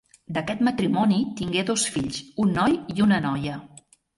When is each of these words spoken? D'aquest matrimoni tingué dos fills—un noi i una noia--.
D'aquest 0.37 0.63
matrimoni 0.67 1.19
tingué 1.41 1.65
dos 1.69 1.85
fills—un 1.97 2.57
noi 2.59 2.81
i 2.97 3.07
una 3.07 3.25
noia--. 3.31 3.63